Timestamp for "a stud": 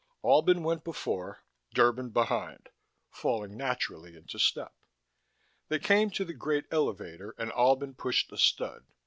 8.31-8.83